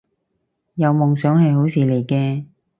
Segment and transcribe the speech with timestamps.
[0.73, 2.45] 有夢想係好事嚟嘅